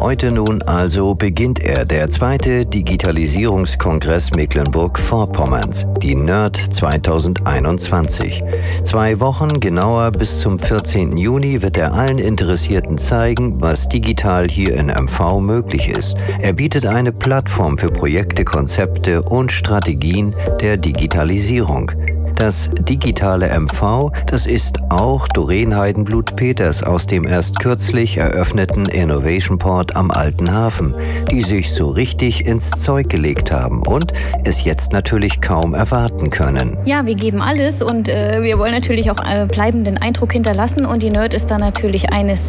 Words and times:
Heute 0.00 0.30
nun 0.30 0.62
also 0.62 1.16
beginnt 1.16 1.58
er, 1.58 1.84
der 1.84 2.08
zweite 2.08 2.64
Digitalisierungskongress 2.64 4.30
Mecklenburg-Vorpommerns, 4.30 5.86
die 6.00 6.14
NERD 6.14 6.56
2021. 6.72 8.44
Zwei 8.84 9.18
Wochen 9.18 9.58
genauer 9.58 10.12
bis 10.12 10.40
zum 10.40 10.60
14. 10.60 11.16
Juni 11.16 11.62
wird 11.62 11.76
er 11.76 11.94
allen 11.94 12.18
Interessierten 12.18 12.96
zeigen, 12.96 13.60
was 13.60 13.88
digital 13.88 14.48
hier 14.48 14.76
in 14.76 14.86
MV 14.86 15.40
möglich 15.40 15.88
ist. 15.88 16.16
Er 16.38 16.52
bietet 16.52 16.86
eine 16.86 17.10
Plattform 17.10 17.76
für 17.76 17.90
Projekte, 17.90 18.44
Konzepte 18.44 19.22
und 19.22 19.50
Strategien 19.50 20.32
der 20.60 20.76
Digitalisierung. 20.76 21.90
Das 22.38 22.70
digitale 22.72 23.48
MV, 23.48 24.12
das 24.26 24.46
ist 24.46 24.78
auch 24.90 25.26
Doreen 25.26 25.76
Heidenblut-Peters 25.76 26.84
aus 26.84 27.08
dem 27.08 27.26
erst 27.26 27.58
kürzlich 27.58 28.16
eröffneten 28.16 28.86
Innovation 28.86 29.58
Port 29.58 29.96
am 29.96 30.12
Alten 30.12 30.54
Hafen, 30.54 30.94
die 31.32 31.40
sich 31.40 31.74
so 31.74 31.88
richtig 31.88 32.46
ins 32.46 32.70
Zeug 32.70 33.08
gelegt 33.08 33.50
haben 33.50 33.82
und 33.84 34.12
es 34.44 34.62
jetzt 34.62 34.92
natürlich 34.92 35.40
kaum 35.40 35.74
erwarten 35.74 36.30
können. 36.30 36.78
Ja, 36.84 37.04
wir 37.06 37.16
geben 37.16 37.42
alles 37.42 37.82
und 37.82 38.08
äh, 38.08 38.40
wir 38.40 38.56
wollen 38.56 38.72
natürlich 38.72 39.10
auch 39.10 39.18
äh, 39.18 39.48
bleibenden 39.48 39.98
Eindruck 39.98 40.32
hinterlassen 40.32 40.86
und 40.86 41.02
die 41.02 41.10
Nerd 41.10 41.34
ist 41.34 41.50
dann 41.50 41.60
natürlich 41.60 42.12
eines 42.12 42.40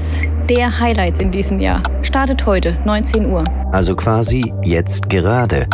der 0.47 0.79
Highlights 0.79 1.19
in 1.19 1.31
diesem 1.31 1.59
Jahr. 1.59 1.81
Startet 2.03 2.45
heute, 2.45 2.77
19 2.85 3.25
Uhr. 3.25 3.43
Also 3.71 3.95
quasi 3.95 4.53
jetzt 4.63 5.09
gerade. 5.09 5.65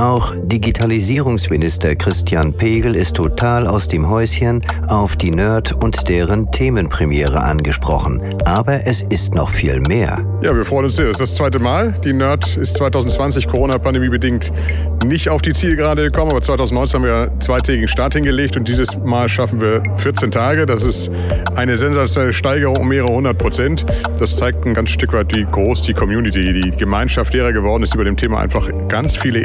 Auch 0.00 0.34
Digitalisierungsminister 0.44 1.94
Christian 1.94 2.54
Pegel 2.54 2.96
ist 2.96 3.16
total 3.16 3.66
aus 3.66 3.86
dem 3.86 4.08
Häuschen 4.08 4.64
auf 4.88 5.16
die 5.16 5.30
Nerd 5.30 5.72
und 5.72 6.08
deren 6.08 6.50
Themenpremiere 6.50 7.42
angesprochen. 7.42 8.22
Aber 8.46 8.86
es 8.86 9.02
ist 9.02 9.34
noch 9.34 9.50
viel 9.50 9.78
mehr. 9.80 10.24
Ja, 10.42 10.56
wir 10.56 10.64
freuen 10.64 10.86
uns 10.86 10.96
sehr. 10.96 11.04
Es 11.04 11.16
ist 11.16 11.20
das 11.20 11.34
zweite 11.34 11.58
Mal. 11.58 11.92
Die 12.02 12.14
Nerd 12.14 12.56
ist 12.56 12.78
2020 12.78 13.46
Corona-Pandemie 13.46 14.08
bedingt 14.08 14.50
nicht 15.04 15.28
auf 15.28 15.42
die 15.42 15.52
Zielgerade 15.52 16.04
gekommen, 16.04 16.30
aber 16.30 16.40
2019 16.40 16.98
haben 16.98 17.06
wir 17.06 17.14
einen 17.30 17.40
zweitägigen 17.42 17.88
Start 17.88 18.14
hingelegt 18.14 18.56
und 18.56 18.66
dieses 18.66 18.96
Mal 18.96 19.28
schaffen 19.28 19.60
wir 19.60 19.82
14 19.98 20.30
Tage. 20.30 20.64
Das 20.64 20.86
ist 20.86 21.10
eine 21.56 21.76
sensationelle 21.76 22.32
Steigerung 22.32 22.78
um 22.78 22.88
mehrere 22.88 23.12
hundert 23.12 23.36
Prozent. 23.36 23.84
Das 24.18 24.36
zeigt 24.36 24.64
ein 24.64 24.72
ganz 24.72 24.88
Stück 24.88 25.12
weit, 25.12 25.34
wie 25.34 25.44
groß 25.44 25.82
die 25.82 25.92
Community, 25.92 26.54
die 26.54 26.70
Gemeinschaft 26.70 27.34
derer 27.34 27.52
geworden 27.52 27.82
ist, 27.82 27.94
über 27.94 28.04
dem 28.04 28.16
Thema 28.16 28.40
einfach 28.40 28.66
ganz 28.88 29.14
viele 29.14 29.40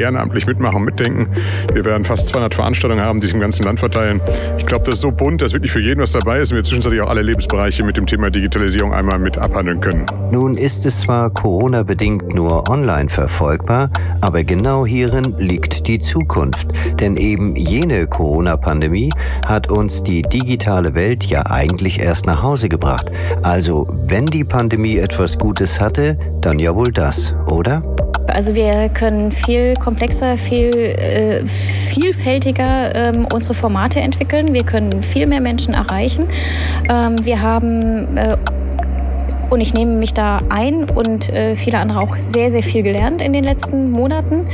ehrenamtlich 0.46 0.48
mitmachen 0.48 0.78
und 0.78 0.86
mitdenken. 0.86 1.28
Wir 1.74 1.86
werden 1.86 2.04
fast 2.04 2.28
200 2.28 2.54
Veranstaltungen 2.56 3.04
haben, 3.04 3.20
die 3.20 3.28
sich 3.28 3.36
im 3.36 3.42
ganzen 3.42 3.64
Land 3.64 3.80
verteilen. 3.80 4.22
Ich 4.58 4.66
glaube, 4.66 4.86
das 4.86 4.96
ist 4.96 5.02
so 5.02 5.12
bunt, 5.12 5.42
dass 5.42 5.54
wirklich 5.54 5.72
für 5.72 5.80
jeden 5.80 6.02
was 6.02 6.12
dabei 6.12 6.40
ist 6.40 6.52
und 6.52 6.58
wir 6.58 6.64
zwischenzeitlich 6.64 7.02
auch 7.02 7.10
alle 7.10 7.22
Lebensbereiche 7.22 7.84
mit 7.84 7.98
dem 7.98 8.06
Thema 8.06 8.30
Digitalisierung 8.30 8.94
einmal 8.94 9.20
mit 9.20 9.38
abhandeln 9.38 9.82
können. 9.82 10.06
Nun 10.32 10.58
ist 10.58 10.86
es 10.86 11.02
zwar 11.02 11.30
Corona-bedingt 11.30 12.34
nur 12.34 12.70
online 12.70 13.10
verfolgbar, 13.10 13.90
aber 14.22 14.44
genau 14.44 14.86
hierin 14.86 15.36
liegt 15.38 15.88
die 15.88 16.00
Zukunft. 16.00 16.68
Denn 17.00 17.18
eben 17.18 17.56
jene 17.56 18.08
Corona-Pandemie 18.08 19.10
hat 19.46 19.72
uns 19.72 20.04
die 20.04 20.22
digitale 20.22 20.96
Welt 20.96 21.26
ja 21.26 21.46
eigentlich 21.48 22.00
erst 22.00 22.26
nach 22.26 22.44
Hause 22.44 22.70
gebracht. 22.70 23.12
Also, 23.42 23.88
wenn 24.08 24.26
die 24.26 24.44
Pandemie 24.44 24.98
etwas 24.98 25.38
Gutes 25.38 25.80
hatte, 25.80 26.18
dann 26.42 26.60
ja 26.60 26.76
wohl 26.76 26.92
das, 26.92 27.34
oder? 27.48 27.95
Also 28.28 28.56
wir 28.56 28.90
können 28.90 29.32
viel 29.32 29.76
komplexer, 29.76 30.38
viel 30.38 30.74
äh, 30.76 31.46
vielfältiger 31.90 32.94
ähm, 32.96 33.28
unsere 33.34 33.54
Formate 33.54 34.00
entwickeln. 34.00 34.54
Wir 34.54 34.64
können 34.64 35.04
viel 35.04 35.28
mehr 35.28 35.42
Menschen 35.42 35.74
erreichen. 35.74 36.28
Ähm, 36.90 37.24
wir 37.26 37.42
haben 37.42 38.18
äh, 38.18 38.38
und 39.50 39.62
ich 39.62 39.74
nehme 39.74 39.96
mich 39.96 40.14
da 40.14 40.42
ein 40.50 40.90
und 40.90 41.30
äh, 41.30 41.56
viele 41.56 41.80
andere 41.80 42.00
auch 42.00 42.16
sehr, 42.16 42.52
sehr 42.52 42.64
viel 42.64 42.84
gelernt 42.84 43.22
in 43.22 43.34
den 43.34 43.44
letzten 43.44 43.92
Monaten. 43.92 44.48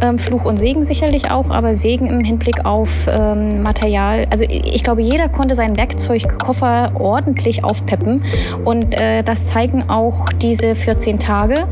Ähm, 0.00 0.18
Fluch 0.18 0.44
und 0.44 0.56
Segen 0.56 0.84
sicherlich 0.84 1.30
auch, 1.30 1.50
aber 1.50 1.74
Segen 1.74 2.06
im 2.06 2.20
Hinblick 2.20 2.64
auf 2.64 2.88
ähm, 3.08 3.62
Material. 3.62 4.26
Also 4.30 4.44
ich 4.48 4.82
glaube, 4.82 5.02
jeder 5.02 5.28
konnte 5.28 5.54
seinen 5.54 5.76
Werkzeugkoffer 5.76 6.92
ordentlich 6.94 7.64
aufpeppen. 7.64 8.24
Und 8.64 8.94
äh, 8.94 9.22
das 9.22 9.48
zeigen 9.48 9.88
auch 9.88 10.32
diese 10.32 10.74
14 10.74 11.18
Tage. 11.18 11.66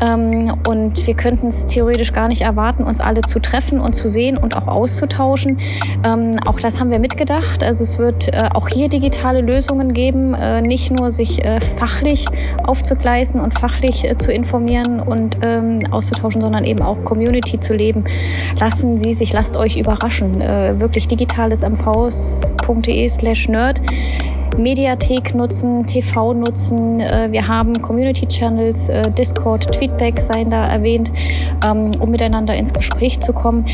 Ähm, 0.00 0.54
und 0.66 1.06
wir 1.06 1.14
könnten 1.14 1.48
es 1.48 1.66
theoretisch 1.66 2.12
gar 2.12 2.28
nicht 2.28 2.42
erwarten, 2.42 2.84
uns 2.84 3.00
alle 3.00 3.22
zu 3.22 3.40
treffen 3.40 3.80
und 3.80 3.94
zu 3.94 4.08
sehen 4.08 4.36
und 4.36 4.56
auch 4.56 4.66
auszutauschen. 4.66 5.58
Ähm, 6.04 6.38
auch 6.46 6.60
das 6.60 6.80
haben 6.80 6.90
wir 6.90 6.98
mitgedacht. 6.98 7.62
Also 7.62 7.84
es 7.84 7.98
wird 7.98 8.28
äh, 8.28 8.48
auch 8.52 8.68
hier 8.68 8.88
digitale 8.88 9.40
Lösungen 9.40 9.94
geben, 9.94 10.34
äh, 10.34 10.60
nicht 10.62 10.90
nur 10.90 11.10
sich 11.10 11.44
äh, 11.44 11.60
fachlich 11.60 12.17
fachlich 12.18 12.66
aufzugleisen 12.66 13.40
und 13.40 13.58
fachlich 13.58 14.04
äh, 14.04 14.16
zu 14.16 14.32
informieren 14.32 15.00
und 15.00 15.38
ähm, 15.42 15.80
auszutauschen, 15.90 16.40
sondern 16.40 16.64
eben 16.64 16.82
auch 16.82 17.04
Community 17.04 17.60
zu 17.60 17.74
leben. 17.74 18.04
Lassen 18.58 18.98
Sie 18.98 19.12
sich, 19.12 19.32
lasst 19.32 19.56
euch 19.56 19.76
überraschen. 19.76 20.40
Äh, 20.40 20.80
wirklich 20.80 21.08
digitales 21.08 21.62
mvs.de 21.62 23.08
slash 23.08 23.48
nerd. 23.48 23.80
Mediathek 24.56 25.34
nutzen, 25.34 25.86
TV 25.86 26.34
nutzen. 26.34 27.00
Äh, 27.00 27.28
wir 27.30 27.46
haben 27.46 27.80
Community 27.82 28.26
Channels, 28.26 28.88
äh, 28.88 29.10
Discord, 29.10 29.72
Tweetback 29.72 30.18
seien 30.20 30.50
da 30.50 30.66
erwähnt, 30.66 31.10
ähm, 31.64 31.92
um 31.98 32.10
miteinander 32.10 32.54
ins 32.54 32.72
Gespräch 32.72 33.20
zu 33.20 33.32
kommen. 33.32 33.66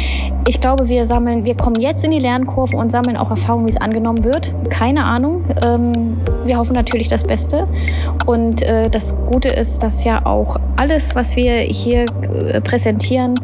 Ich 0.47 0.61
glaube, 0.61 0.89
wir 0.89 1.07
sammeln, 1.07 1.45
wir 1.45 1.57
kommen 1.57 1.81
jetzt 1.81 2.05
in 2.05 2.11
die 2.11 2.19
Lernkurve 2.19 2.77
und 2.77 2.91
sammeln 2.91 3.17
auch 3.17 3.31
Erfahrungen, 3.31 3.67
wie 3.67 3.71
es 3.71 3.81
angenommen 3.81 4.25
wird. 4.25 4.55
Keine 4.71 5.05
Ahnung. 5.05 5.45
Ähm, 5.65 6.17
wir 6.45 6.59
hoffen 6.59 6.75
natürlich 6.75 7.09
das 7.09 7.25
Beste. 7.25 7.67
Und 8.27 8.63
äh, 8.63 8.91
das 8.91 9.15
Gute 9.27 9.49
ist, 9.49 9.83
dass 9.83 10.05
ja 10.05 10.27
auch 10.27 10.59
alles, 10.77 11.15
was 11.15 11.37
wir 11.37 11.53
hier 11.59 12.07
präsentieren, 12.65 13.35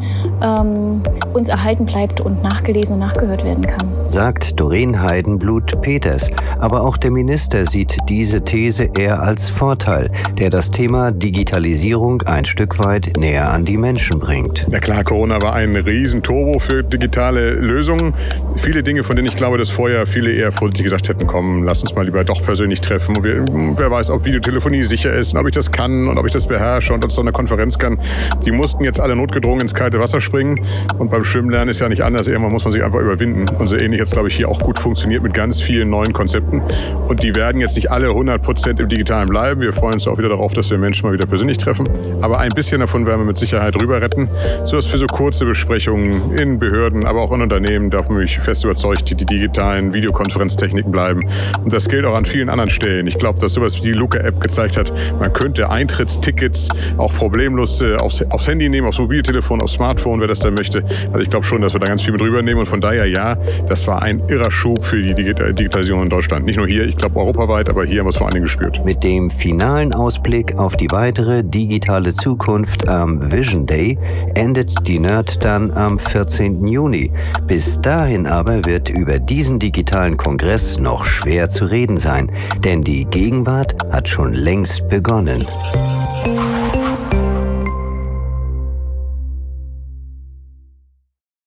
ähm, 0.43 1.03
uns 1.33 1.49
erhalten 1.49 1.87
bleibt 1.87 2.21
und 2.21 2.43
nachgelesen 2.43 2.95
und 2.95 3.01
nachgehört 3.01 3.45
werden 3.45 3.67
kann. 3.67 3.89
Sagt 4.09 4.59
Doreen 4.59 5.01
Heidenblut-Peters. 5.01 6.31
Aber 6.59 6.83
auch 6.83 6.97
der 6.97 7.11
Minister 7.21 7.67
sieht 7.67 7.99
diese 8.09 8.43
These 8.47 8.93
eher 8.97 9.23
als 9.23 9.51
Vorteil, 9.51 10.11
der 10.39 10.49
das 10.49 10.71
Thema 10.71 11.13
Digitalisierung 11.13 12.23
ein 12.23 12.47
Stück 12.47 12.79
weit 12.79 13.19
näher 13.19 13.51
an 13.51 13.67
die 13.67 13.77
Menschen 13.77 14.19
bringt. 14.19 14.67
Ja 14.71 14.79
klar, 14.79 15.05
Corona 15.05 15.43
war 15.43 15.53
ein 15.53 15.77
Riesenturbo 15.77 16.59
für 16.61 16.83
digitale 16.83 17.51
Lösungen. 17.51 18.15
Viele 18.57 18.83
Dinge, 18.83 19.05
von 19.05 19.17
denen 19.17 19.29
ich 19.29 19.37
glaube, 19.37 19.59
dass 19.59 19.69
vorher 19.69 20.07
viele 20.07 20.33
eher 20.33 20.51
vorsichtig 20.51 20.85
gesagt 20.85 21.11
hätten, 21.11 21.27
komm, 21.27 21.63
lass 21.63 21.83
uns 21.83 21.95
mal 21.95 22.07
lieber 22.07 22.25
doch 22.25 22.43
persönlich 22.43 22.81
treffen. 22.81 23.19
Und 23.19 23.23
wir, 23.23 23.45
wer 23.77 23.91
weiß, 23.91 24.09
ob 24.11 24.25
Videotelefonie 24.25 24.83
sicher 24.83 25.13
ist 25.13 25.35
und 25.35 25.41
ob 25.41 25.47
ich 25.47 25.55
das 25.55 25.71
kann 25.71 26.09
und 26.09 26.17
ob 26.17 26.25
ich 26.25 26.33
das 26.33 26.47
beherrsche 26.47 26.95
und 26.95 27.05
ob 27.05 27.11
es 27.11 27.17
so 27.17 27.21
eine 27.21 27.33
Konferenz 27.33 27.79
kann. 27.79 28.01
Die 28.47 28.51
mussten 28.51 28.83
jetzt 28.83 28.99
alle 28.99 29.15
notgedrungen 29.15 29.61
ins 29.61 29.75
kalte 29.75 30.01
Wasser 30.01 30.23
springen. 30.23 30.59
Und 30.97 31.11
beim 31.11 31.25
Schwimmlernen 31.25 31.69
ist 31.69 31.81
ja 31.81 31.89
nicht 31.91 32.03
anders. 32.03 32.29
Irgendwann 32.29 32.53
muss 32.53 32.65
man 32.65 32.73
sich 32.73 32.83
einfach 32.83 33.01
überwinden. 33.01 33.45
Und 33.59 33.69
so 33.69 33.77
ähnlich 33.77 33.99
jetzt, 33.99 34.15
glaube 34.15 34.29
ich, 34.29 34.37
hier 34.37 34.49
auch 34.49 34.61
gut 34.61 34.79
funktioniert 34.79 35.23
mit 35.23 35.35
ganz 35.35 35.61
vielen 35.61 35.91
neuen 35.91 36.15
Konzepten. 36.15 36.63
Und 37.11 37.25
die 37.25 37.35
werden 37.35 37.61
jetzt 37.61 37.75
nicht 37.75 37.91
alle 37.91 38.11
100 38.11 38.41
Prozent 38.41 38.79
im 38.79 38.89
Digitalen 38.89 39.29
bleiben. 39.29 39.61
Wir 39.61 39.73
freuen 39.73 39.95
uns 39.95 40.07
auch 40.07 40.17
wieder 40.17 40.29
darauf, 40.29 40.55
dass 40.55 40.71
wir 40.71 40.79
Menschen 40.79 41.09
mal 41.09 41.13
wieder 41.13 41.27
persönlich 41.27 41.59
treffen. 41.59 41.89
Aber 42.21 42.39
ein 42.39 42.51
bisschen 42.51 42.79
davon 42.79 43.05
werden 43.05 43.23
wir 43.23 43.25
mit 43.25 43.37
Sicherheit 43.37 43.75
rüber 43.75 44.01
retten. 44.01 44.29
So 44.67 44.77
dass 44.77 44.87
für 44.87 44.97
so 44.97 45.09
kurze 45.09 45.45
Besprechungen 45.45 46.39
in 46.39 46.61
Behörden, 46.61 47.07
aber 47.07 47.23
auch 47.23 47.33
in 47.33 47.43
Unternehmen, 47.43 47.91
davon 47.91 48.15
bin 48.15 48.27
ich 48.27 48.39
fest 48.39 48.63
überzeugt, 48.63 49.11
die, 49.11 49.17
die 49.17 49.27
digitalen 49.27 49.93
Videokonferenztechniken 49.93 50.93
bleiben. 50.93 51.23
Und 51.65 51.73
das 51.73 51.89
gilt 51.89 52.05
auch 52.05 52.15
an 52.15 52.27
vielen 52.27 52.49
anderen 52.49 52.71
Stellen. 52.71 53.09
Ich 53.09 53.19
glaube, 53.19 53.41
dass 53.41 53.55
sowas 53.55 53.77
wie 53.79 53.87
die 53.87 53.93
Luca-App 53.93 54.41
gezeigt 54.41 54.77
hat, 54.77 54.93
man 55.19 55.33
könnte 55.33 55.69
Eintrittstickets 55.69 56.69
auch 56.97 57.13
problemlos 57.13 57.83
äh, 57.83 57.97
aufs, 57.97 58.23
aufs 58.31 58.47
Handy 58.47 58.69
nehmen, 58.69 58.87
aufs 58.87 59.01
Mobiltelefon, 59.01 59.61
aufs 59.63 59.73
Smartphone, 59.73 60.21
wer 60.21 60.29
das 60.29 60.39
dann 60.39 60.55
möchte. 60.55 60.85
Also 61.07 61.19
ich 61.19 61.31
glaube 61.31 61.45
schon, 61.45 61.61
dass 61.61 61.73
wir 61.73 61.81
da 61.81 61.89
ganz 61.89 62.03
viel 62.03 62.13
mit 62.13 62.23
rübernehmen. 62.23 62.61
Und 62.61 62.67
von 62.67 62.81
daher, 62.81 63.07
ja, 63.07 63.37
das 63.69 63.89
war 63.89 64.01
ein 64.01 64.23
irrer 64.29 64.53
Schub 64.53 64.85
für 64.85 65.03
die 65.03 65.13
Digitalisierung 65.13 66.05
in 66.05 66.09
Deutschland. 66.09 66.47
Nicht 66.47 66.57
nur 66.57 66.69
hier, 66.69 66.85
ich 66.85 67.00
glaube 67.01 67.19
europaweit, 67.19 67.69
aber 67.69 67.85
hier 67.85 68.01
haben 68.01 68.07
wir 68.07 68.11
es 68.11 68.17
vor 68.17 68.27
allen 68.27 68.35
Dingen 68.35 68.45
gespürt. 68.45 68.85
Mit 68.85 69.03
dem 69.03 69.31
finalen 69.31 69.95
Ausblick 69.95 70.59
auf 70.59 70.77
die 70.77 70.91
weitere 70.91 71.43
digitale 71.43 72.13
Zukunft 72.13 72.89
am 72.89 73.33
Vision 73.33 73.67
Day 73.67 73.99
endet 74.35 74.87
die 74.87 74.99
Nerd 74.99 75.45
dann 75.45 75.71
am 75.73 75.99
14. 75.99 76.67
Juni. 76.67 77.11
Bis 77.47 77.81
dahin 77.81 78.27
aber 78.27 78.65
wird 78.65 78.89
über 78.89 79.19
diesen 79.19 79.59
digitalen 79.59 80.17
Kongress 80.17 80.79
noch 80.79 81.05
schwer 81.05 81.49
zu 81.49 81.65
reden 81.65 81.99
sein, 81.99 82.31
denn 82.65 82.83
die 82.83 83.05
Gegenwart 83.07 83.77
hat 83.91 84.09
schon 84.09 84.33
längst 84.33 84.89
begonnen. 84.89 85.47